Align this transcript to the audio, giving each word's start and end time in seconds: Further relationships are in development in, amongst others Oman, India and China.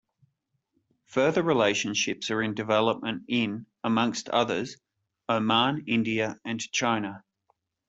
Further 1.05 1.43
relationships 1.43 2.31
are 2.31 2.41
in 2.41 2.55
development 2.55 3.25
in, 3.27 3.67
amongst 3.83 4.29
others 4.29 4.77
Oman, 5.29 5.83
India 5.85 6.39
and 6.43 6.59
China. 6.71 7.23